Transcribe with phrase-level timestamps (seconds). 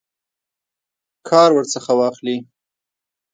[1.29, 2.37] کار ورڅخه واخلي.